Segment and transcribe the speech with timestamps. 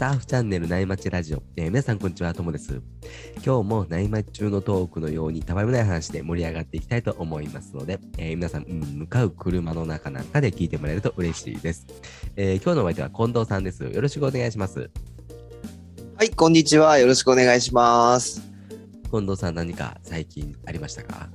[0.00, 2.80] サーフチャンネル内町ラジオ、えー皆さんこんにちは、ともです。
[3.44, 11.86] 今日も内町中のトークのようにたわいもない話で盛り上がっていきたいと思いますので、えー皆さん、うん向かう車の中なんかで聞いてもらえると嬉しいです。
[12.34, 13.84] えー今日のお相手は近藤さんです。
[13.84, 14.88] よろしくお願いします。
[16.16, 16.98] はい、こんにちは。
[16.98, 18.40] よろしくお願いします。
[19.10, 21.28] 近藤さん何か最近ありましたか？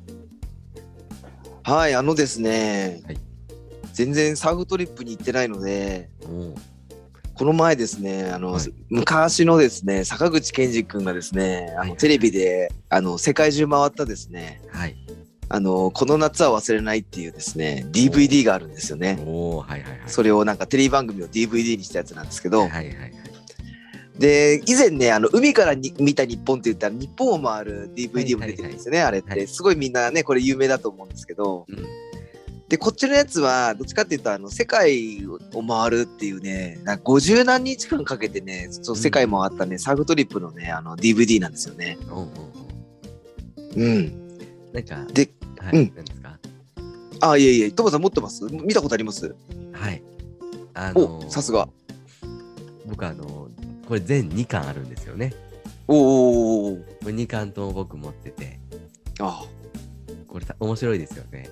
[1.62, 3.18] はい、あのですね、はい
[3.94, 6.56] 全然サーフトリップに行ってないので、お
[7.36, 14.96] この前ですね、あの、はい昔のですね、坂口健二君がですね、あはいのテレビであの世界中回ったですね、はい。
[15.48, 19.22] あのこの夏は忘れないっていうですね、DVD があるんですよね。
[19.26, 20.00] おー、はいはいはい。
[20.08, 23.14] それをなんかテレビ番組を DVD にしたやつなんですけど、はいはいはい。
[24.18, 31.86] で以前ねあの海からに見た日本って言ったら日本を回る DVD も出てるんですよね、あれって、はいすごいみんなねこれ有名だと思うんですけど、うん
[32.68, 41.98] でこっちのやつはどっちかっていうとあの世界を回るっていうねなんか50何日間かけてねそう世界回ったね、サーフトリップのねあの DVD なんですよね。
[42.10, 42.30] おうおうおう
[43.76, 44.38] うん、
[44.74, 46.40] なんか、で、はい、うん何ですか？
[47.22, 48.44] あいえいえトモさん持ってます？
[48.46, 49.36] 見たことあります？
[49.74, 50.02] はい。
[50.74, 51.68] あのーおさすが。
[52.88, 53.50] 僕あの
[53.88, 55.34] これ全2巻あるんですよね。
[55.88, 58.60] おーおーおーこれ2巻とも僕持ってて、
[59.20, 59.44] あ
[60.28, 61.50] これた面白いですよね。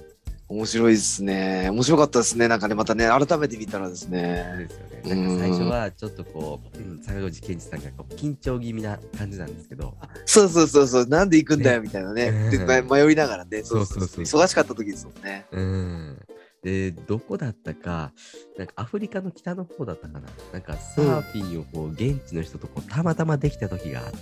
[0.50, 1.70] 面白いですね。
[1.70, 2.48] 面白かったですね。
[2.48, 4.68] なんかねまたね改めて見たらですね。
[4.68, 5.16] ですよね。
[5.16, 11.08] なんか最初はちょっとこう、うん、坂口健二さんがこう緊張気味な感じなんですけど、そうそうそうそう。
[11.08, 12.32] なんで行くんだよみたいなね。
[12.32, 14.00] ね迷いながらねそうそう。
[14.00, 14.42] そうそうそう。
[14.42, 15.46] 忙しかった時ですもんね。
[15.52, 16.20] うん。
[16.64, 18.14] で、どこだったか、
[18.58, 20.30] なんかアフリカの北の方だったかな。
[20.54, 24.18] なんかサーフィンをこう現地の人とこうたまたまできた時があって、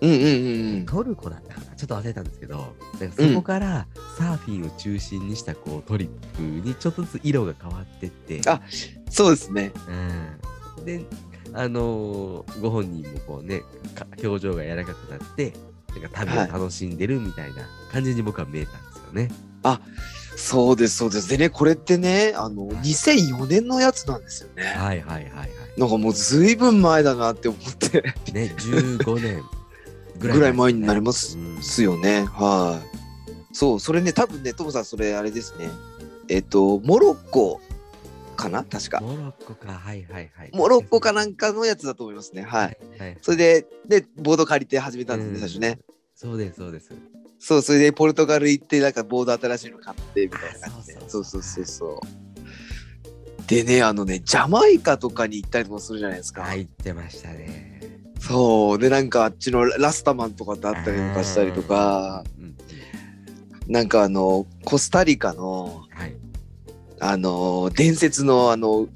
[0.00, 0.86] うんうんうんうん。
[0.86, 1.76] トルコだったかな。
[1.76, 2.74] ちょっと忘れたんですけど、
[3.16, 3.86] そこから
[4.18, 8.60] サーフィンを中心にしたこうトリップにちょっとずつ色が変わってって、あ
[9.10, 9.72] そうですね。
[10.78, 11.04] うん、で、
[11.52, 13.60] あのーご本人もこうね、
[13.94, 15.52] か表情が柔らかくなって、
[15.90, 19.30] なんか旅を楽しんでるみたいな感じに僕は見えたんですよね。
[20.36, 21.28] そうですそうです。
[21.28, 24.64] でねこれってねあの2004年のやつなんですよね。
[24.64, 25.46] はいはいはいは
[25.76, 28.14] なんかもうずいぶん前だなって思って。
[28.28, 28.32] い。
[28.32, 29.42] ね、15年
[30.32, 35.68] ぐらい前になりますうんすよねはいそうそれね多分ねトモさんそれあれですね
[36.28, 37.60] えっとモロッコ
[38.36, 38.64] かな？
[38.64, 40.50] 確かモロッコか、はいはいはい。
[40.52, 43.00] モロッコかなんかのやつだと思いますねはいい。
[43.00, 45.78] はい、それででボード借りて始めたんですねうん最初ね
[46.14, 46.90] そうです、そうです。
[47.40, 50.96] そう、それでポルトガル行って、なんかボード新しいの買ってみたいな感じで。
[50.96, 53.46] あそううそううそうそう。
[53.48, 56.44] でね、あのね、ジャマイカとかに行ったりとかするじゃないですか。
[56.44, 58.03] 入ってましたね。
[58.26, 58.78] そう。
[58.78, 62.44] で、なんかあっちのラスタマンとかってあったりとかしたりとか、うん。
[62.44, 62.54] うん
[63.66, 66.14] なんかあの、コスタリカの、はい。
[67.00, 68.88] あの、伝説のあの、ウ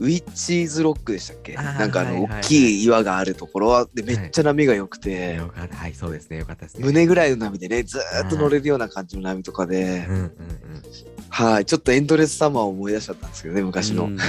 [0.00, 1.52] ィッチーズロックでしたっけ？
[1.52, 5.76] なんかあの、はいはいはい大きい岩があるところは、でめっちゃ波が良くて、よかった。
[5.76, 6.38] はい、そうですね。
[6.38, 6.84] よかったですね。
[6.86, 10.06] 胸ぐらいの波でね、ずーっと乗れるような感じの波とかで。
[11.28, 14.04] はい、ちょっとエンドレスサマーを思い出しちゃったんですけどね、昔の。
[14.04, 14.18] うん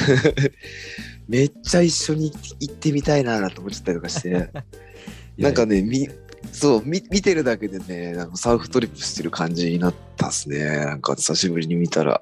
[1.28, 4.50] めっちゃ一緒に行ってみたいなと思っちゃったりとかして、
[5.38, 6.08] なんかね、み、
[6.52, 10.66] そう、み見てるだけでね、なんかサーフトリップしてる感じになったっすね。
[10.66, 12.22] なんか久しぶりに見たら。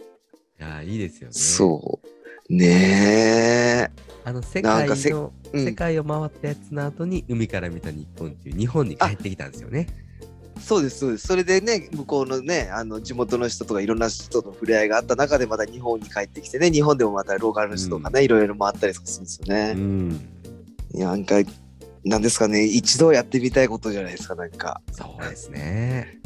[0.59, 1.33] いや、いいですよね。
[1.33, 2.53] そう。
[2.53, 3.91] ね
[4.23, 5.57] あの、世界の、え。
[5.57, 9.87] うん世界を回ったやつの後に、海から見た日本っていう、日本に帰ってきたんですよね。
[10.65, 11.27] そうです、そうです。
[11.27, 19.73] それでね、向こうのね、あの地元の人とかいろんな人と触れ合いがあった中でまた日本に帰ってきてね、日本でもまたローカルの人とかね、いろいろ回ったりとかするんですよね。
[19.75, 20.29] うん。
[20.91, 21.35] いや、なんか、
[22.03, 24.81] なんですかね、一度やってみたいことじゃないですか、なんか。
[24.91, 26.19] そうですね。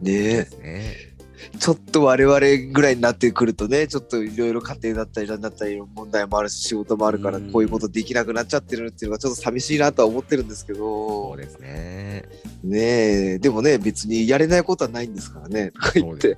[0.00, 1.09] ねですね。
[1.58, 2.40] ちょっと我々
[2.72, 7.50] ぐらいになってくるとね、ちょっといろいろ家庭だったりなんだったり問題もあるし、仕事もあるから、うん。
[7.50, 12.24] こういうことできなくなっちゃってるっていうのがちょっと寂しいなとは思ってるんですけそどう、ですね。
[12.62, 16.36] ねえ、でもね、別にやれないことはないんですからね、とか言って。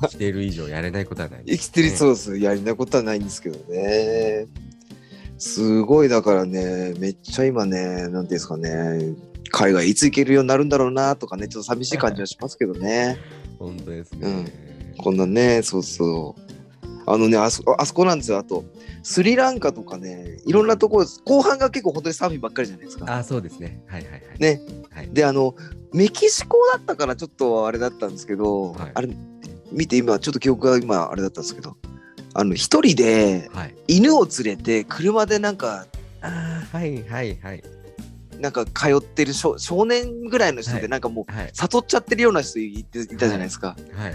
[0.00, 4.46] 生きてる以上やれないことはない、生きてるそうです、やれないことはないんですけどね。
[5.38, 9.14] すごいだからね、めっちゃ今ね、なんていうんですかね、
[9.60, 13.18] 海外いつ行けるようになるんだろうなとかね、ちょっと寂しい感じはしますけどね。
[13.58, 14.28] 本当ですね。
[14.28, 16.50] うんこんなね、そうそう。
[17.06, 18.38] あのね、あそあそこなんですよ。
[18.38, 18.64] あと、
[19.02, 23.16] スリランカとかね、いろんなところ、後半が結構本当にサーフィンばっかりじゃないですか。
[23.16, 23.82] あ、そうですね。
[23.86, 24.22] はいはいはい。
[24.38, 24.60] ね。
[24.92, 25.54] はい、で、あの、
[25.94, 29.08] メキシコだったからちょっとあれだったんですけど、はいあれ、
[29.72, 31.76] 見て今、ちょっと記憶が今あれだったんですけど、
[32.34, 33.74] あの、一人ではい。
[33.88, 35.86] 犬を連れて車でなんか、
[36.20, 37.62] あーはいはいはい。
[38.40, 41.50] なんか通ってる少少年ぐらいの人で、はいなんかもう、はい。
[41.52, 43.76] 悟っちゃってるような人いていたじゃないですか。
[43.94, 44.14] はい。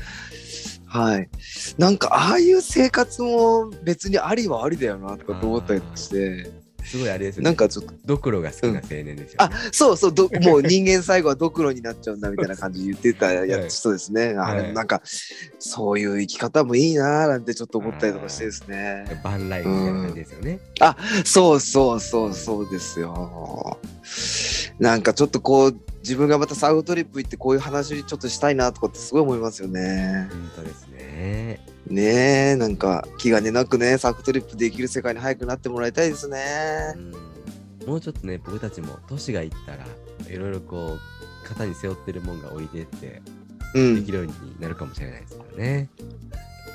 [0.88, 1.30] はい。
[1.78, 6.65] なんか、ああいう生活も別にありはありだよな、とかと思ったりして。
[6.86, 7.46] すごいあれですよね。
[7.46, 13.70] なんかちょっとドクロが好きな青年ですよ、あねそうそうどもう人間最後はドクロになっちゃうんだみたいな感じで言ってたやはい。
[13.70, 14.64] つそうですね、あはい。
[14.64, 15.02] れなんか
[15.60, 19.20] そういう生き方もいいなーなんてちょっと思ったりとかしてですね。
[19.24, 20.60] バンライフみたいな感じですよね。
[21.26, 23.78] そうそうそうそうですよ。
[24.80, 31.66] なんかちょっとこう自分がまたサウトリップ行ってこういう話ちょっとしたいなとかってすごい思いますよね本当ですね。
[31.88, 32.02] ね
[32.52, 37.36] えなんか気兼ねなくねサウトリップできる世界に早くなってもらいたいですねうん
[37.86, 39.86] もうちょっとね、僕たちも年がいったら、
[40.28, 43.22] いろいろこう、肩に背負ってるもんが置いてって、
[43.76, 45.90] うんできるようになるかもしれないですからね。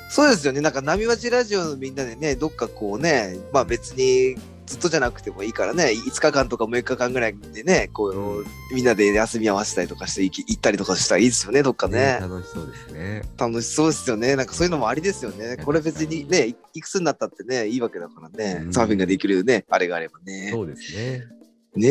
[0.09, 0.61] そうですよね。
[0.61, 4.37] なんか、波町ラジオのみんなでね、どっかこうね、まあ別に
[4.71, 12.19] ずっとじゃなくてもいいからね、5日間とか6日間ぐらいでね、こう、うんみんなで休み合わせたりとかして行き行ったりとかしたらいいですよね、どっかね。
[12.21, 13.21] 楽しそうですね。
[13.37, 14.37] 楽しそうですよね。
[14.37, 15.57] なんかそういうのもありですよね。
[15.65, 20.51] これ別にね、いいくつになったってね、いいわけだからね、うんサーフィンができるね、あれがあればね。
[20.53, 21.41] そうですね。
[21.75, 21.87] ね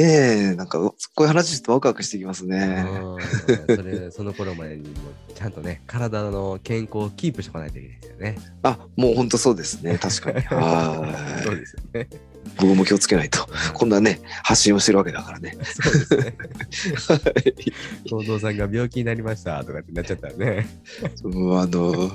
[0.52, 2.84] え、なんかこういう話してワクワクしてきますね。
[2.86, 4.94] うんそれ その頃までにも
[5.34, 8.36] ちゃんとね、体の健康をキープしておかないといけないですよね。
[8.62, 9.96] あ、もう本当そうですね。
[9.96, 10.40] 確かに。
[10.54, 11.60] はそうい。
[11.60, 12.08] ですよね。
[12.56, 13.46] 僕も気をつけないと。
[13.74, 15.56] こんなね、発信をしてるわけだからね。
[15.62, 16.36] そうですね。
[17.08, 17.54] はい
[18.04, 20.66] 近藤さんが病気になりましたとかってなっちゃったらね。
[21.24, 22.10] うんあの、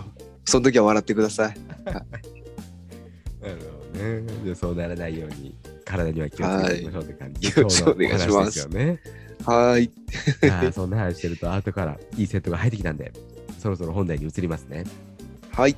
[0.46, 1.58] その時は笑ってください。
[1.86, 3.60] なる
[3.94, 4.22] ほどね。
[4.44, 5.56] でそうならないように
[5.86, 9.00] 体には気をつけていきましょうって感じで、はい今日のお願いしますよね。
[9.46, 9.92] はい。
[10.74, 13.14] そんな話してると後からいいセットが入ってきたんで、
[13.60, 14.84] そろそろ本題に移りますね。
[15.52, 15.76] はい。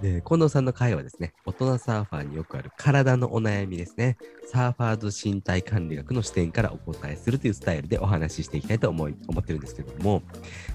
[0.00, 4.16] で近藤さんの会はですね、大人サーファーによくある体のお悩みですね、
[4.50, 10.22] サーファーズ身体管理学の視点からお答えするというスタイルでお話ししていきたいと思い思ってるんですけども、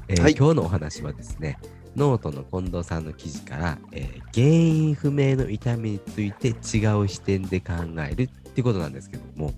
[0.07, 1.57] えーはい今日のお話はですね、
[1.95, 7.73] ノートの近藤さんの記事から、えー原因不明の痛みについて違う視点で考
[8.07, 9.53] えるっていうことなんですけども、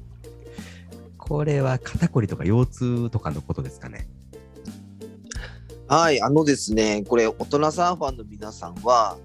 [1.18, 4.08] これは肩こりとか腰痛とかのことですかね？
[5.90, 6.22] はい。
[6.22, 9.18] あのですね、これ、大人サーファーの皆さんは、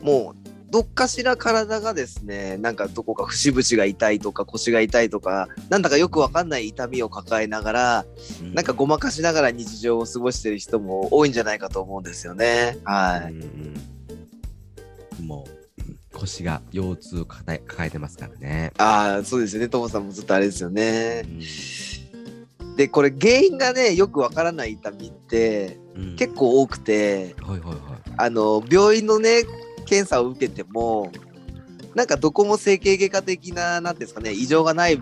[0.00, 8.06] もう、どっかしら体がですね、なんかどこか節々が痛いとか腰が痛いとか、なんだかよくわかんない痛みを抱えながら、
[8.42, 12.78] うなんかごまかしながら日常を過ごしてる人も多いんじゃないかと思うんですよね。
[12.84, 13.32] はい。
[13.32, 13.74] うん
[15.20, 15.46] うん、も
[15.78, 18.72] ううん腰が腰痛を抱えてますからね。
[18.78, 19.68] ああ、そうですよね。
[19.68, 21.22] ともさんもずっとあれですようね。
[21.22, 27.78] んで、これ原因がね、よくわからない痛みってうん結構多くて、はいはいはい。
[28.18, 29.44] あの、病院のね、
[29.86, 31.10] 検査を受けても、
[31.94, 34.98] なんかどこも整形外科的な、なんていうんですかね、異常がない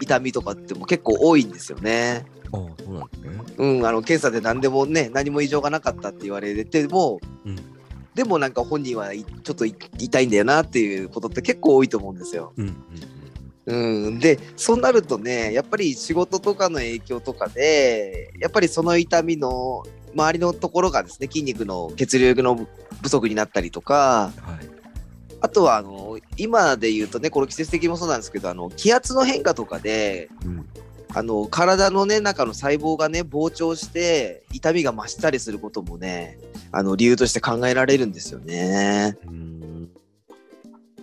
[0.00, 2.26] 痛みとかっても結構多いんですよね。
[2.52, 3.30] ああ、そうなんですね。
[3.56, 7.56] うん、あの、検査で何でもね、何も異常がなかったって言われても、うん
[8.14, 12.52] でもなんか本人はいちょっとい痛いんだよなっていうことって結構多いと思うんですよ。
[12.56, 12.76] うん
[13.64, 19.84] うんうん、でそうなるとねやっぱり仕事とかの影響とかでやっぱりその痛みの
[20.14, 22.66] 周りのところがですね筋肉の血流の
[23.02, 24.54] 不足になったりとかうん。
[24.54, 24.68] はい。
[25.40, 30.66] あとはあの今で言うとねこの季節的にもそうなんですけどあの気圧の変化とかでうん。
[31.14, 36.38] あの体のね中の細胞がね膨張して痛みが増したりすることもね
[36.70, 39.18] あの理由として考えられるんですよね。
[39.26, 39.90] うん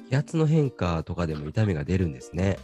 [0.10, 2.58] 気圧の変化とかでも痛みが出るんですね。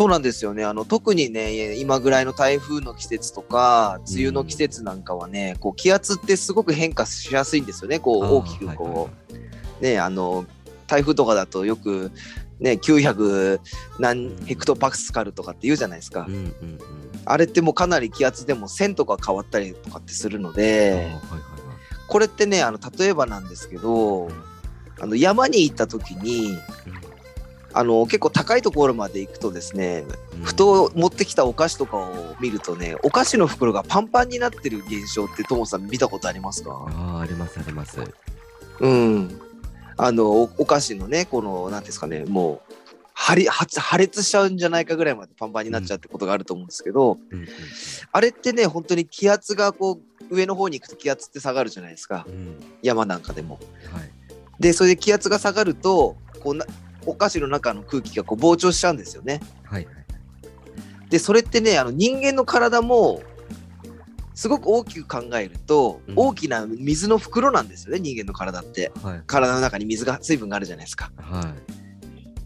[0.00, 0.64] そうなんですよね。
[0.64, 7.98] あの特にね、今ぐらいの台風の季節とか、梅雨の季節なんかはね、こう気圧ってすごく変化しやすいんですよね。
[7.98, 9.10] こう大きくはいはいこは
[9.80, 10.46] う、ね、あの
[10.86, 12.12] 台風とかだとよく
[12.60, 13.60] ね、900
[13.98, 16.32] 何ヘクトパスカルとかって言うじゃないですかい。
[16.32, 16.78] うんうんうん。
[17.26, 21.12] あれってもうかなり気圧でも線とか変わったりとかってするので、はいはいはい。
[22.08, 24.30] これってね、あの例えばなんですけど、
[24.98, 26.56] あの山に行った時に、
[27.72, 36.70] あの結構高いところまで行くとですね、うんふと持ってきたお菓子とかを見るとねお菓子の袋がパンパンになってる現象ってともさん見たことありますか？
[36.88, 38.00] ああ、ありますあります。
[38.80, 39.40] うん
[39.98, 42.72] あのおお菓子のねこの何ていうんですかねもう
[43.12, 47.48] 破り破破裂しちゃうんじゃないかぐらいまでパンパンになっちゃうってことがあると思うんですけど、うんうん
[48.12, 50.00] あれってね本当に気圧がこ
[50.30, 52.32] う上の方に行くと気圧って下がるじゃないですかうん。
[52.32, 53.60] うん山なんかでも。
[53.92, 54.10] はい。
[54.58, 56.64] でそれで気圧が下がるとこうな
[57.10, 59.40] お菓子の中の空気がこう膨張しちゃうんですよね。
[59.64, 59.94] はいはい。
[61.10, 63.22] でそれってねあの人間の体も
[64.34, 69.22] すごく大きく考えると、うん大きな水の袋なんですよね人間の体ってはい。
[69.26, 71.54] 体の中に水が水分があるじゃないですかは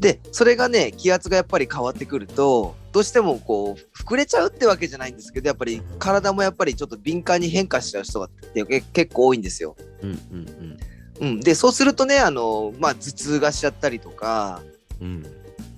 [0.01, 9.77] でそれがね気圧がやっぱり変わってくるとどうしてもこう膨れちゃうってわけじゃないんですけどやっぱり体もやっぱりちょっと敏感に変化しちゃう人がってけ結構多いんですよ。
[10.03, 10.79] うんうんうん、
[11.41, 14.63] でそうするとねあの、まあ、頭痛がしちゃったりとか
[15.01, 15.07] うん。
[15.07, 15.27] うん。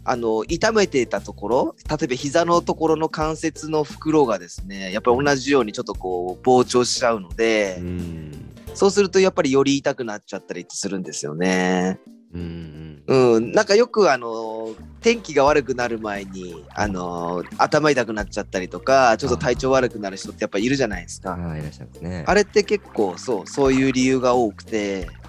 [0.09, 8.33] あの痛めていたところ例えば膝のところの関節の袋がですねやっぱり同じようにちょっとこう膨張しちゃうので、うん。
[8.73, 11.99] そうするとやっぱりより痛くなっちゃったりするんですよね。
[12.33, 13.03] うん。
[13.07, 21.39] うん、なんかよくあの天気が悪くなる前にあの頭痛くなっちゃったりとかちょっと体調悪くなる人ってやっぱいるじゃないですか。
[22.27, 25.26] あれって結構そうそういう理由が多くてうん。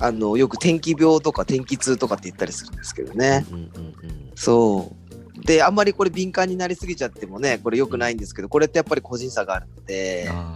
[0.00, 3.44] あのよく天気病とか天気痛とかって言ったりするんですけどね。
[3.50, 3.68] うんうんう
[4.06, 4.30] ん。
[4.34, 4.92] そ
[5.36, 10.54] うであんまりこれ敏感になりすぎちゃってもねこれ良くないんですけどこれってやっぱり個人差があるのであ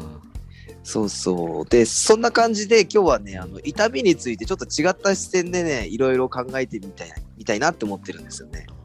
[0.83, 8.67] そうそうでそんな感じで今日はねあの痛みについてちょっと違った視点でねいろいろ考えてみたいみたいなって思ってるんですよね。
[8.69, 8.83] あ。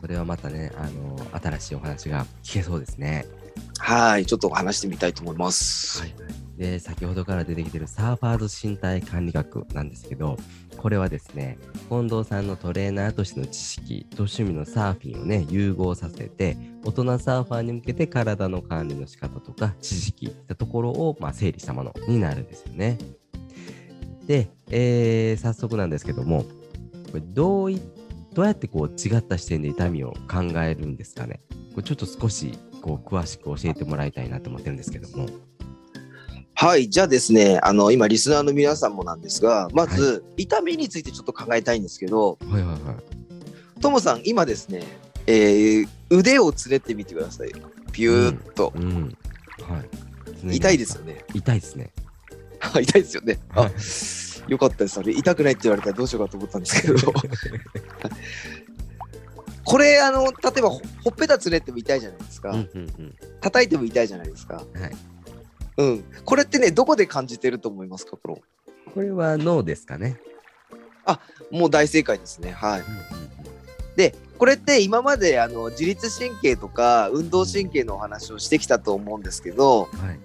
[0.00, 3.26] それはまたね、あの、新しいお話が聞けそうですね。
[3.78, 6.00] はいちょっと話してみたいと思います。
[6.00, 6.14] はい。
[6.58, 10.36] で、先ほどから出てきてるサーファーズ身体管理学なんですけど、
[10.76, 11.56] これはですね、
[11.88, 22.98] 近藤さんのトレーナーとしての知識と趣味のサーフィンをね、融合させて、大人サーファーに向けて体の管理の仕方とか知識いったところを、まあ、整理したものになるんですよね。
[24.26, 27.80] で、えー早速なんですけども、これどうい
[28.34, 31.40] どうやってこう違った視点で痛みを考えるんですかね
[31.74, 35.26] これちょっと少しこう詳しく教えてもらいたいなと思ってるんですけども。
[36.60, 42.74] はいじゃあですねあの今リスナーの皆さんもなんですがまず、痛みについてちょっと考えたいんですけどはいはいは
[43.76, 43.80] い。
[43.80, 44.82] ともさん今ですね、
[45.28, 47.52] えー腕をつれてみてください
[47.92, 49.16] ピューッと、うん。
[49.62, 49.78] は
[50.50, 50.56] い。
[50.56, 51.92] 痛いですよね痛いですね。
[52.60, 53.72] 痛いですよねあはい
[54.50, 56.96] よかったですあれ痛くないって言われたらどうしようかと思ったんですけど
[59.62, 63.14] これあの例えばほほっぺたつれても痛いじゃないですか、うんうんうん。
[63.40, 64.64] 叩いても痛いじゃないですかはい。
[65.78, 68.38] うんこれってねどこで感じてると思いますかこの
[68.92, 70.20] これは脳ですかね。
[71.50, 73.28] もう大正解ですねはいうんうん
[73.96, 80.00] でこれって今まであの自律神経とか運動神経のお話をしてきたと思うんですけどうん。
[80.00, 80.18] はい。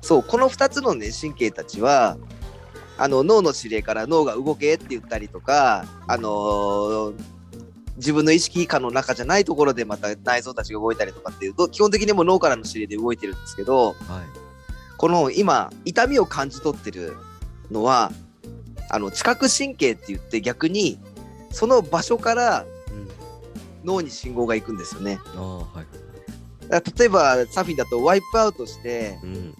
[0.00, 2.16] そうこの2つのね神経たちは
[2.96, 7.14] あの脳の指令から脳が動けって言ったりとかあのー
[7.96, 14.45] 自分の意識下の中じゃないところでまた内臓たちが動いたりとかっていうと基本的にもう脳からの指令で動いてるんですけどはい。
[14.98, 17.16] この今痛みを感じ取ってる
[17.70, 18.12] のは
[18.90, 20.98] あの知覚神経って言って逆に
[21.50, 23.08] その場所からうん。
[23.84, 25.18] 脳に信号が行くんですよね。
[25.34, 26.68] はい。
[26.68, 29.54] だ例えばサーフィンだとワイプアウトしてうん。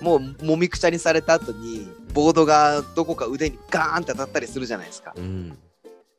[0.00, 5.14] もうもみくちゃにされた後にボードがどこか腕にガーンって当たったりするじゃないですか。
[5.16, 5.56] うん。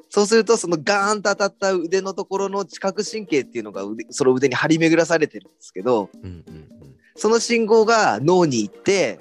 [0.10, 6.85] そうするとそのガーンと当たった腕のところの知覚神経っていうのが腕その腕に張り巡らされてるんですけどうんうん
[7.16, 9.20] その信号が脳に行って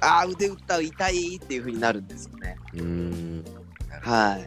[0.00, 2.58] ああ腕打った痛いっていう風になるんですよね。
[2.74, 2.80] うん。
[2.80, 3.44] うーん。
[4.02, 4.46] はい。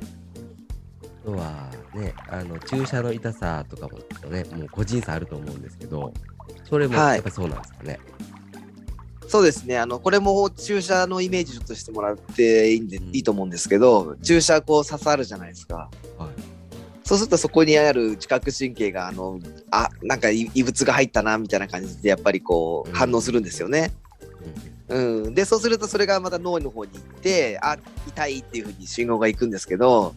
[1.23, 3.97] あとはね、あの注射の痛さとかも
[4.29, 6.13] ね、もう個人差あると思うんですけど、
[6.69, 7.99] それもはいやっぱそうなんですかね？
[9.27, 9.79] そうですね。
[9.79, 15.89] あの、これも注射のイメージちょっとしてもらっていいんで、うんいいと思うんですけど、注射こう刺さるじゃないですか。
[16.19, 16.29] はい。
[17.05, 23.93] そうするとそこにある知覚神経が、あの、あ、なんか異異物が入ったな、みたいな感じで、やっぱりこううん反応するんですよね。
[24.89, 25.35] うん。
[25.35, 30.15] で、そうするとそれがまた脳の方に行って、あ、痛いっていうふうに信号が行くんですけど、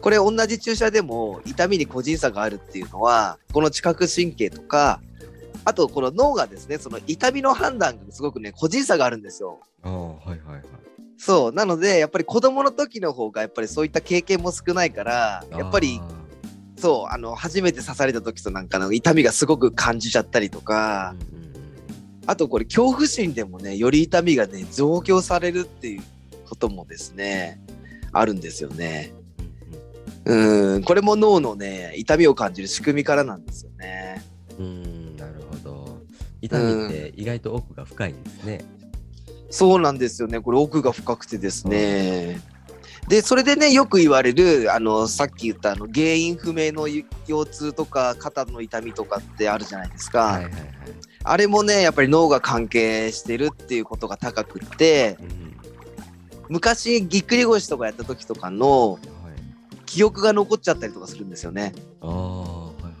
[0.00, 5.00] これ同じ注射でも痛みに個人差があるっていうのは、この知覚神経とか、
[5.66, 9.60] あとこの脳がですね、その痛みの判断がすごくね、個人差があるんですよ。
[9.82, 10.62] ああ、はいはいはい。
[11.18, 11.52] そう。
[11.52, 16.26] なので、やっぱり子供の時の方が、やっぱりそういった経験も少ないから、やっぱりあ
[16.78, 21.46] そう、あの、初めて刺された時となんかの痛みがすごく感じちゃったりとー、か、うんうんうん
[22.26, 26.02] あとこれ恐怖心でもね、より痛みがね、増強されるっていう
[26.48, 27.60] こともですね、
[28.12, 29.12] あるんですよね。
[30.24, 34.24] うん、これも脳のね、痛みを感じる仕組みからなんですよね。
[34.58, 34.72] うんうん。
[34.72, 35.98] うん、なるほど。
[36.42, 38.64] 痛みって意外と奥が深いんですね。
[39.50, 40.40] そうなんですよね。
[40.40, 42.40] これ奥が深くてですね。
[43.08, 47.04] で、それでね、よく言われる、あの、さっき言ったあの原因不明の腰
[47.46, 50.24] 痛とか肩の痛みとかってあるじゃないですか。
[50.24, 50.62] はいはいはい。
[51.22, 55.56] あれもね、やっぱり脳が関係してるっていうことが高くって、うん。
[56.48, 59.00] 昔ぎっくり腰とかやった時とかのはい。
[59.86, 61.74] 記憶が残っちゃったりとかするんですよね。
[62.00, 62.55] あ。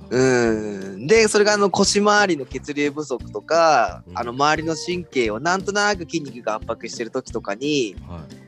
[0.08, 1.06] うん。
[1.06, 8.46] で、それがあの腰回りの血流不足とか、うんあの周りの神経をなんとなく筋肉が圧迫してる時とかに、はい。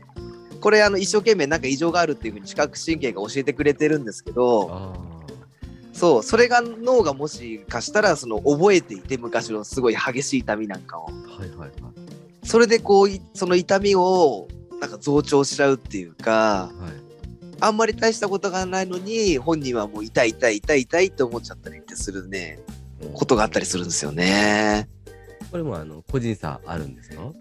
[0.60, 4.92] これあの一生懸命なんか異常があるっていうふうに視覚神経が教えてくれてるんですけど、あ
[5.92, 11.10] そうそれが脳がもしかしたらその覚えていて昔のすごい激しい痛みなんかをは
[11.44, 11.70] いはいはい。
[12.44, 14.48] それでこういその痛みを
[14.80, 17.07] なんか増長しちゃうっていうかはい
[17.60, 22.58] あんまり大したことがないのに本人はもう痛い痛い痛い痛いって思っちゃったりってするね
[23.14, 24.88] ことがあったりするんですよね。
[25.50, 27.32] これもあの個人差あるんですか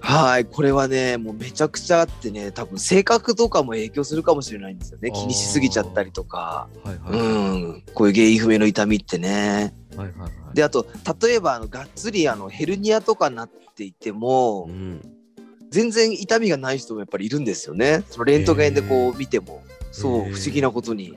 [0.00, 7.62] はいこれはねもうめちゃくちゃあってね多分性格とかも影響するかもしれないんですよね気にしすぎちゃったりとかはいはいうはい。
[7.62, 9.74] んこういう原因不明の痛みってね。
[9.96, 10.30] はいはいはい。
[10.54, 10.86] であと
[11.20, 15.00] 例えばあのがっつりあのヘルニアとかなっていてもうん。
[15.70, 18.02] 全然痛みがない人もやっぱりいるんですよね。
[18.08, 21.14] そのレントゲンでこう見てもそう不思議なことに。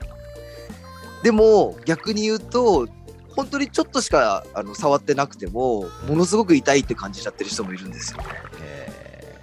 [1.22, 2.88] でも逆に言うと
[3.36, 8.24] 本当にちょっとしかあの触ってなくてもものすごく痛いって感じちゃってる人もいるんですよね。
[8.62, 9.40] え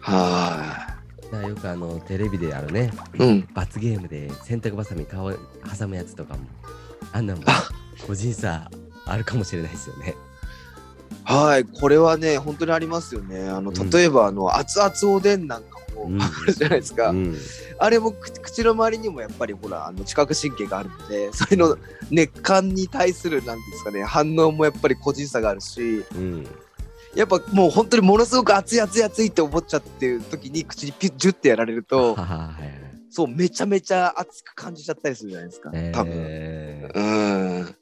[0.00, 3.22] はー、だからよくあのテレビであるね、い。
[3.22, 3.48] うん。
[3.52, 6.40] 罰ゲームで洗濯ばさみ顔挟むやつとかも、
[7.12, 7.68] あんなんもあ
[8.06, 8.70] 個人差
[9.04, 10.14] あるかもしれないですよね。
[11.28, 11.64] はい。
[11.64, 13.48] これはね本当にありますよね。
[13.50, 17.10] あのうん例えばあの熱々おでんなんかもうんあるじゃないですか。
[17.10, 17.36] うん。
[17.78, 21.76] あれも口口の周りにもやっぱりほらあの知覚神経があるのでそれの
[22.10, 26.46] 熱感に対するなんですかね反応もやっぱり個人差があるしうん。
[27.14, 32.88] やっぱもう本当にものすごく熱い熱い熱いって思っちゃってる時に口にピュッジュってやられると はいはい。
[33.10, 36.12] そうめちゃめちゃ熱く感じちゃったりするじゃないですか多分。
[36.14, 37.74] えーうん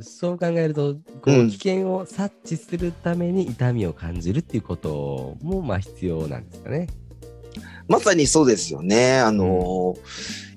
[0.00, 6.88] そう考えると、こううん危険を察知するために痛みを感じるっていうこともまあ必要なんですかね。
[7.88, 9.18] まさにそうですよね。
[9.18, 9.96] あの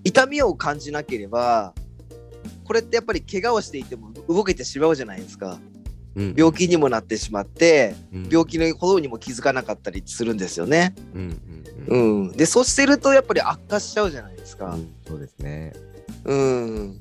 [0.03, 1.73] 痛みを感じなければ
[2.65, 5.59] これってやっぱり怪我をしていても動けてしまうじゃないですか。
[6.13, 10.93] うん病気にもなってしまってうん病気のほどにも気づかなかったりするんですよね。
[11.15, 11.41] うん
[11.87, 14.73] うんうん、でそうしてるとやっぱり悪化しちゃうじゃないですか。
[14.73, 15.73] うんそうですね。
[16.23, 16.99] うん、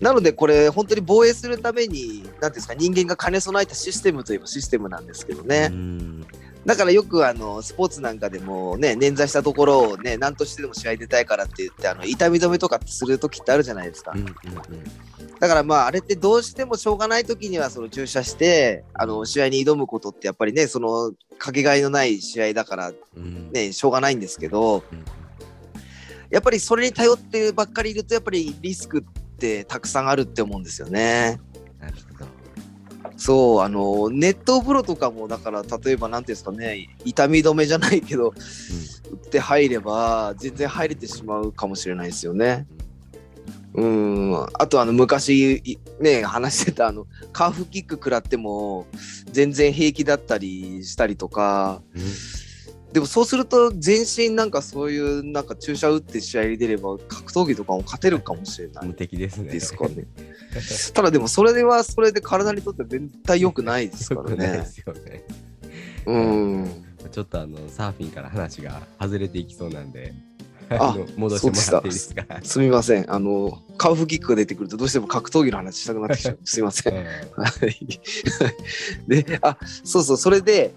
[0.00, 6.26] なのでこれ本当に防衛するために何ていうんですか人間が兼ね備えたシステムといえばシステムなんですけどね、うん。
[6.64, 14.12] だからよくあのスポーツなんかでもね捻挫したところをね何としてでも試合出たいからって言ってあの痛み止めとかする時ってあるじゃないですか。
[14.14, 14.34] うんうんうん。
[15.40, 23.50] だからまああれってどうしてもしょうがない時にはその注射してあの試合に挑むことってやっぱりねそのかけがえのない試合だからうん。
[23.50, 25.04] ねしょうがないんですけどうん
[26.32, 31.38] やっぱりそれに頼ってばっかりいるとやっぱりリスクってたくさんあるって思うんですよね。
[31.78, 32.30] なるほど。
[33.18, 38.32] そうあの熱湯風呂とかもだから例えば何ていうんですかね痛み止めじゃないけど
[39.10, 42.66] 打って入れば全然入れてしまうかもしれないですよね。
[43.74, 48.86] うんあとあの昔いね話してたあのカーフキック食らっても
[49.30, 52.02] 全然平気だったりしたりとかうん
[52.92, 59.50] でもそうすると全身なんかそういうなんか注射打って試合に出れば格闘技とかも勝てるかもしれない無敵ですね。
[59.50, 60.06] ですかね。
[60.92, 64.66] ただでもそれではそれで体にとっては絶対良くないですからね。
[64.66, 65.24] すよね。
[66.06, 66.70] うん。
[67.10, 70.12] ちょっとあのサーフィンから話が外れていきそうなんで、
[70.68, 72.24] あ戻してもらっていいですか？
[72.42, 73.10] すみません。
[73.12, 76.38] あの、カウフキックが出てくるとどうしても格闘技の話したくなってきちゃう。
[76.44, 77.02] すみません は
[77.66, 78.00] い。
[79.08, 80.74] で、あ、そうそう、それで、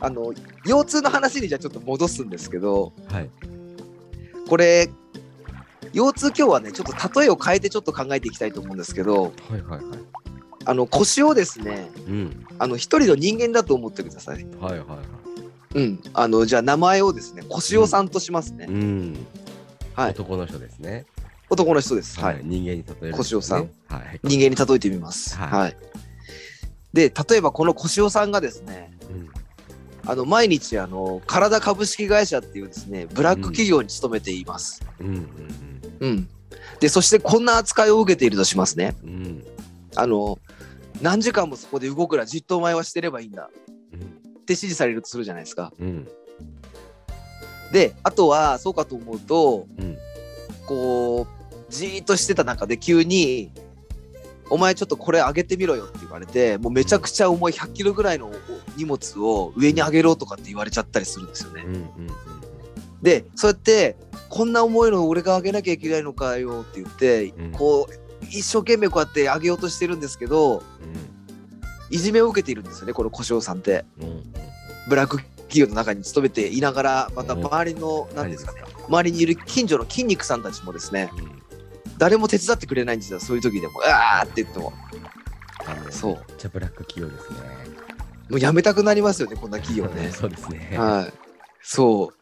[0.00, 0.32] あの、
[0.64, 3.30] 腰痛の話にじゃあちょっと戻すんですけど、はい。
[4.48, 4.88] これ、
[5.92, 9.82] 腰痛今日はね、ちょっと例えを変えてちょっと考えていきたいと思うんですけど、はいはいはい。
[10.64, 12.46] あの、腰をですね、うん。
[12.58, 14.44] あの、一人の人間だと思ってください。
[14.60, 14.98] はいはいはい。
[15.74, 16.00] うん。
[16.14, 18.66] あの、じゃあ名前をですね、腰尾さんとしますね。
[18.68, 19.26] うん。
[19.94, 20.10] はい。
[20.12, 21.04] 男の人ですね。
[21.50, 22.18] 男の人です。
[22.18, 22.40] はい。
[22.42, 23.18] 人間に例えるね。
[23.18, 24.20] 腰尾さんはい。
[24.22, 25.36] 人間に例えてみます。
[25.36, 25.76] はいはい。
[26.92, 28.99] で、例えばこの腰尾さんがですね、うん
[30.10, 34.82] あの毎日あの体株式会社っていうですねブラック企業に勤めています。
[34.98, 35.26] うんうん
[36.00, 36.28] うん。
[36.80, 38.96] でそしてこんな扱いを受けているとしますね。
[39.04, 39.44] うんうん
[39.94, 40.38] あの
[41.00, 45.72] 何時間もそこで動くらじっとお前はしてればいいんだって指示されるとするじゃないですか。
[45.78, 46.08] うん
[47.72, 49.96] であとはそうかと思うとうん
[50.66, 53.52] こうじーっとしてた中で急に
[54.50, 58.30] 「お前ちょっとこれ上げてみろよ」って言われてもうめちゃくちゃ重い100キロぐらいの
[58.76, 61.62] 荷物を上に上げろとかって言われちゃったりするんですよね。
[61.66, 61.74] うん。
[61.74, 61.86] うん
[63.02, 63.96] でそうやって
[64.28, 67.52] こんな重いの俺が上げなきゃいけないのかよって言って、うん。
[67.52, 70.62] こう一生懸命こうやって上げようとしてるんですけど
[71.88, 73.86] いじめを受けているんですよねこの小翔さんって。
[74.00, 74.32] うんうん。
[74.88, 77.46] ブラック企業の中に勤めていながらまたうん。
[77.46, 81.39] 周りの何何ですかね周りにいる近所の筋肉さんたちもですねうん
[82.00, 84.72] 誰も手伝ってくれないんですよそういう時でもあーって言っても
[85.90, 87.38] そうめっちゃブラック企業ですね。
[88.30, 90.76] もうやめたくなりますよねこんな企業ね そうですね。
[90.76, 91.12] はい
[91.62, 92.12] そ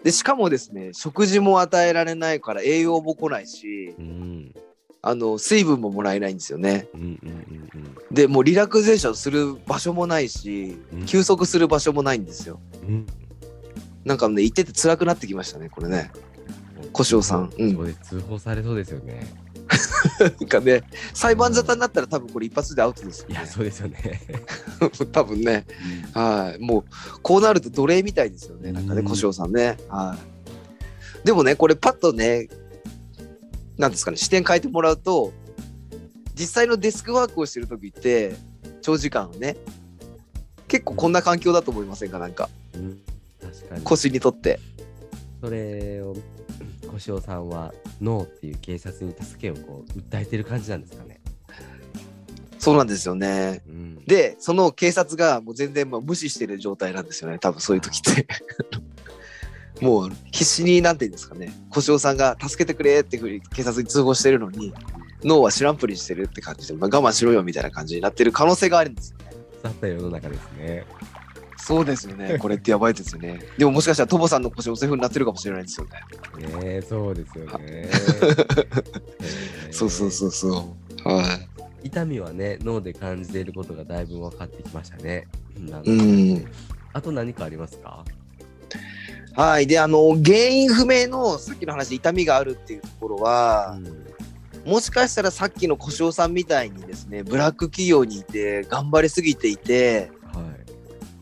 [0.00, 4.54] うでしかもですね食事も与えられないから栄養も来ないしうん
[5.02, 6.88] あの水分ももらえないんですよね。
[6.94, 12.58] うんうんうんでもうリラクゼーションする場所もないしうん休息する場所もないんですよ。
[12.82, 13.06] うんうん。
[14.04, 16.10] なんかね行ってて辛くなってきましたねこれね。
[17.04, 19.26] 小塩さんうんそうです通報されそうですよね。
[20.20, 20.82] なんかね
[21.12, 23.34] 裁判沙汰になったら多分これ一発でアウトですよ、ね。
[23.34, 24.20] いや、そうですよね。
[25.12, 25.66] 多分ね
[26.14, 26.84] はいもう
[27.22, 29.76] こうなると奴隷みたいですよねなんかねうん小塩さんね。
[29.88, 30.16] は
[31.24, 31.26] い。
[31.26, 32.48] でもねこれパッとね
[33.76, 35.32] なんですかね視点変えてもらうと
[36.34, 38.36] 実際のデスクワークをしてる時って
[38.80, 39.56] 長時間ね
[40.68, 42.18] 結構こんな環境だと思いませんか？
[42.18, 43.00] なんかうん
[43.40, 43.82] 確かに。
[43.82, 44.60] 腰にとって。
[45.42, 46.16] それを、
[46.98, 51.20] 小塩さんは、ノーっていう警察に助けをこう訴えてる感じなんですかね。
[52.58, 53.62] そうなんですよね。
[53.68, 58.26] うん、でその警察がもう全然もう無視してる状態なんですよね多分そういう時って。
[59.80, 64.72] もう必死になんて言うんですかね小塩さんが助けてくれってふうに警察に通報してるのに
[65.22, 69.24] 脳は知らんぷりしてるって感じで、まあ、我慢しろよみたいな感じになってる可能性があるんですよね。
[69.62, 70.86] 腐った世の中ですね。
[71.56, 73.40] そうですよね これってやばいですよね。
[73.58, 76.56] でももしかしたらトボさんの小塩そういうふうになってるかもしれないですよね。
[76.58, 77.52] ねえそうですよね。
[77.60, 77.90] え
[79.70, 81.08] ーそうそうそうそう。
[81.08, 81.22] は
[81.82, 81.86] い。
[81.88, 85.28] 痛みはね、脳で感じていることがだいぶ分かってきましたね。
[85.58, 85.90] なう。
[85.92, 86.44] ん。
[86.92, 88.04] あと何かありますか？
[89.34, 89.66] はい。
[89.66, 93.78] で、あの、原因不明のさっきの話で痛みがあるっていうところは、
[94.64, 100.15] もしかしたらさっきの小塩さんみたいにですね、ブラック企業にいて、頑張りすぎていて、はい。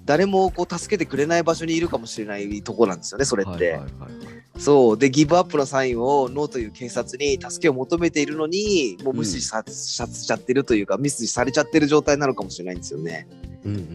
[0.05, 3.51] 誰もこう助けてくれない場所にいるかもしれないとこなんですよね、それって。
[3.51, 4.99] はいはいはいそう。
[4.99, 13.27] で、ギブアップのサインをノーという警察に助けを求めているのに、もう無視さ,、しちゃってるというか、ミスされちゃってる状態なのかもしれないんですよね。
[13.65, 13.93] うんうんうんう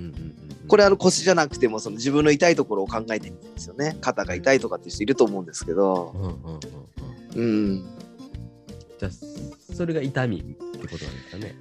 [0.65, 0.67] ん。
[0.67, 3.98] これあの腰じゃなくてもその自分の痛いところを考えてみてですよね。
[4.02, 6.60] 肩が痛いとかっていう人いると思うんですけど、うんうんうん
[7.36, 7.69] うん。
[7.69, 7.86] うん。
[9.00, 11.56] じゃあ、それが痛みってことなんですかね。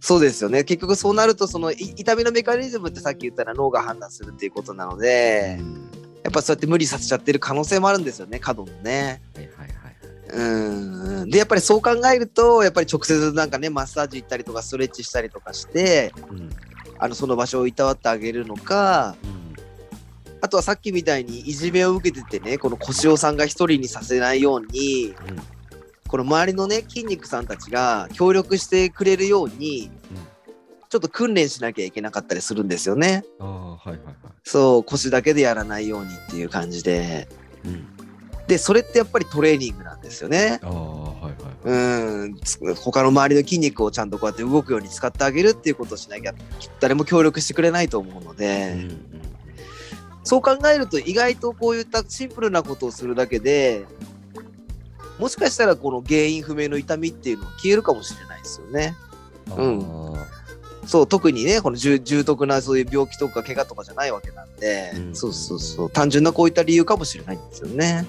[0.00, 0.64] そうですよね。
[0.64, 5.90] 結局そうなるとそのい痛みのメカニズムってさっき言ったら脳が判断するっていうことなので、うん
[6.22, 9.22] やっぱそうやって無理させちゃってる可能性もあるんですよね、過度のね。
[9.34, 9.96] はいはいはい。
[10.32, 11.30] うん。
[11.30, 16.50] で、やっぱりそう考えると、やっぱり直接なんかね、マッサージ行ったりとかストレッチしたりとかして、うん
[17.02, 19.40] あのその場所をいたわってあげるのか、うん
[20.42, 25.59] あとはさっきみたいにいじめを受けててね、この小塩さんが一人にさせないように、うん
[26.10, 29.92] この周りのね、筋肉さんたちが協力してくれるように、
[30.88, 33.22] ちょっと訓練しなきゃいけなかったりするんですよね。
[33.38, 34.14] ああ、はいはいはい。
[34.42, 37.28] そう、腰だけでやらないようにっていう感じで。
[37.64, 37.86] うん、
[38.48, 40.58] で、それってやっぱりトレーニングなんですよね。
[40.62, 41.34] ああ、はいはい。
[41.62, 46.34] うん、つ他の周りの筋肉をちゃんとこうやって動くように使ってあげるっていうことをしなきゃ
[46.80, 49.30] 誰も協力してくれないと思うので、うんうん
[50.22, 53.86] そう考えると意外とこういったシンプルなことをするだけで
[55.20, 58.96] もしかしたらこの原因不明の痛みっていうのは消えるかもしれないですよね。
[59.56, 60.16] うん。
[60.16, 60.26] あ
[60.86, 65.14] そう特にねこの重重篤なそういう病気とか怪我とかじゃないわけなんで、うん。
[65.14, 65.90] そうそうそう。
[65.90, 68.06] 単純なこういった理由かもしれないんですよね。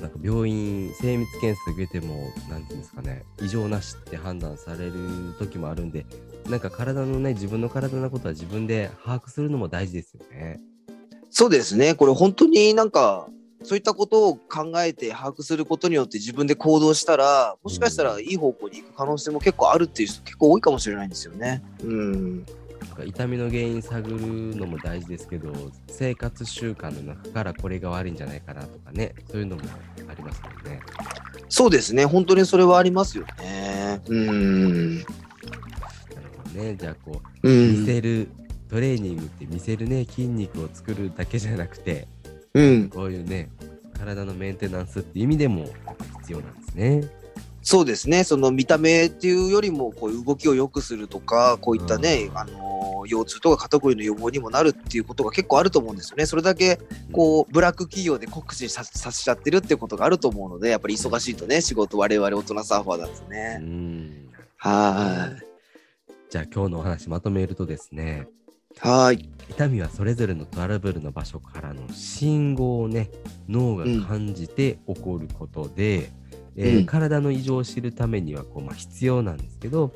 [0.00, 4.92] なんか病院、精密検査受けても、なんていうんですかね、異常なしって判断される
[5.38, 6.04] 時もあるんで、
[6.50, 10.60] なんか体のね、自分の体のことは自分で把握するのも大事ですよね。
[11.30, 11.94] そうですね。
[11.94, 13.28] これ本当になんか
[13.62, 21.62] そういったことを考えて把握することによって自分で行動したらもしかしたらいい方向に行く可能性も結構あるっていう人結構多いかもしれないんですよね。
[21.82, 22.46] うん
[22.80, 24.16] なんか痛みの原因探る
[24.56, 25.52] のも大事ですけど、
[25.88, 29.62] 生活習慣の中からこれが悪いんじゃないかなとかね、そういうのも
[30.08, 30.80] ありますもんね。
[31.48, 34.00] そうですね本当にそれはありますよね。
[34.06, 35.10] うんなる
[36.44, 36.76] ほどね。
[36.76, 38.28] じゃあこうう、見んせる、
[38.68, 42.06] トレーニングって見せるね、筋肉を作るだけじゃなくて、
[42.60, 43.50] うんこういうね、
[43.98, 45.66] 体のメンテナンスっていう意味でも
[46.20, 47.08] 必要なんですね。
[47.62, 56.26] そうですね、その見た目っていうよりも、こういう動きを良くするとか、こういったね、うんあのー腰痛とか肩こりの予防にもなるっていうことが結構あると思うんですよね。
[56.26, 56.78] それだけ、
[57.12, 63.58] こう、ブラック企業で酷使ささせちゃってるっていうことがあると思うので、やっぱり忙しいとね、仕事、我々大人サーファーだとうね。
[63.58, 64.28] ん。
[64.58, 65.30] は
[66.30, 68.26] じゃあ今日のお話まとめるとですね。
[68.80, 69.30] はーい。
[69.48, 73.10] 痛みはそれぞれのトラブルの場所からの信号をね
[73.48, 76.10] 脳が感じて起こることで、
[76.56, 79.92] えーうん体の異常を知るためにはこう、まあ、必要なんですけど、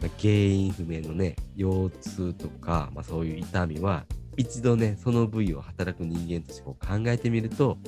[0.00, 4.04] まあ原因不明のね腰痛とか、まあ、そういう痛みは
[4.36, 7.78] 一度ねその部位を働く人間としてこう考えてみると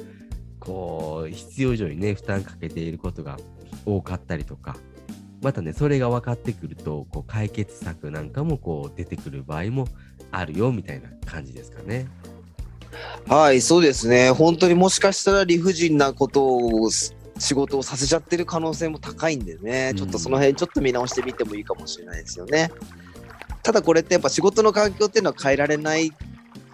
[0.59, 3.37] こう必要以上にね負担かけていることが
[3.87, 4.77] 多かったりとか
[5.45, 9.87] またねそれが分かってくるとこう解決策なんかもこう出てくる場合も
[10.33, 12.09] あるよみたいな感じですかね。
[13.29, 14.31] はい、そうですね。
[14.31, 22.71] 本当にもしかしたら理不尽なことをす仕事をさせちゃってる可能性も高いんでね、うんちょっとその辺ちょっと見直してみてもいいかもしれないですよね。
[23.63, 26.13] ただこれってやっぱ仕事の環境っていうのは変えられない、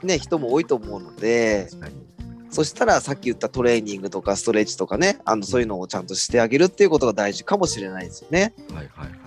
[0.02, 2.09] ね、人も多いと思うので確かに。
[2.50, 8.54] そしたらさっき言ったトレーニングとかストレッチとかねあのそういうのをちゃんとしてあげるっていうことが大事かもしれないですよね。
[8.72, 9.20] はいはいはい。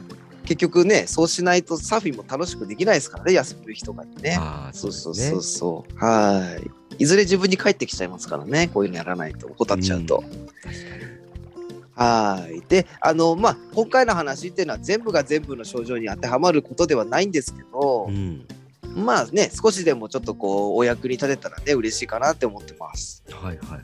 [0.46, 4.36] 結局ねそうしないとサーフィンも楽しくできないですからね休む日とかにね。
[4.40, 5.20] ああ、そそうね。
[5.22, 5.98] そうそうそう。
[5.98, 6.58] は
[7.00, 7.02] い。
[7.02, 8.70] いずれ自分に返ってきちゃいますからね。
[8.74, 10.24] こういうのやらないと怠っちゃうと。
[11.96, 12.62] はい。
[12.68, 18.46] で、あの、まあ、今回の話っていうのは全部が全部の症状に当てはまることではないんですけどう、ん。
[18.96, 23.24] まあね、少しでもちょっとこう、お役に立てたらね、嬉しいかなって思ってます。
[23.32, 23.82] はいはいはい。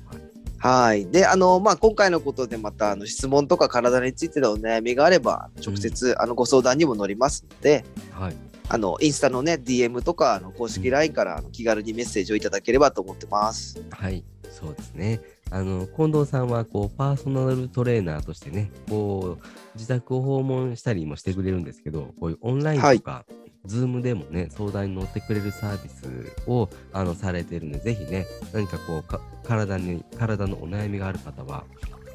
[0.60, 1.06] はい。
[1.10, 8.36] で、あの、まあ、今回のことでまた、あの、質問とか体についてのお悩みがあれば、直接、あの、ご相談にも乗りますので、はい。
[8.67, 13.82] あの、インスタのね、DM とか、あの、公式 LINE から、気軽にメッセージをいただければと思ってます。
[13.89, 15.22] はい、そうですね。
[15.52, 31.65] あの近藤さんはこうパーソナルトレーナーとしてね、こう自宅を訪問したりもしてくれるんですけど、こういうオンラインとか、ズームでもね、相談に乗ってくれるサービスをあのされてるので、ぜひね、何かこうか体に体のお悩みがある方は、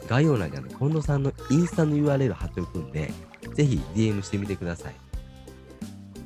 [0.09, 3.13] 概要欄にあの近藤さんのインスタの URL 貼っておくんで、
[3.55, 4.95] ぜひ DM してみてください。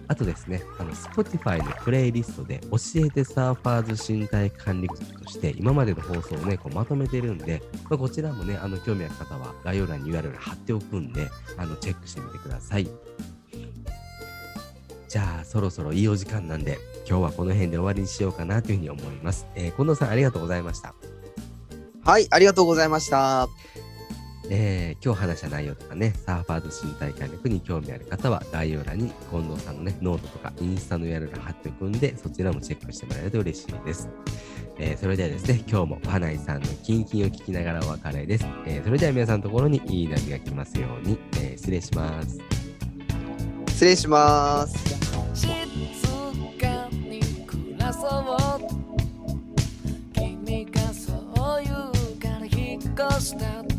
[0.09, 11.29] あとですね、あの Spotify のプレイリストで教えてサーファーズ身体管理局として今までの放送をね、こうまとめてるんで、まあ、こちらもね、あの興味ある方は概要欄に URL 貼っておくんで、
[11.59, 12.89] あのチェックしてみてください。
[15.09, 19.47] じゃあ、そろそろいいお時間なんで、今日はこの辺で終わりにしようかなというふうに思います。
[19.55, 20.95] えー近藤さん、ありがとうございました。
[22.05, 23.49] はい、ありがとうございました。
[24.51, 34.11] えー今日話した内容とかね、サーファーズ身体管理に興味ある方は概要欄に近藤さんのね、ノートとかインスタの URL 貼っておくんで、そちらもチェックしてもらえると嬉しいです。
[34.79, 38.47] えーそれではですね、今日も花井さんのキンキンを聞きながらお別れです。
[38.67, 42.68] えーそれでは皆さんのところにいい波が来ますように、えー失礼します。
[43.79, 44.75] 失礼します。
[50.13, 53.78] 君がそううからっした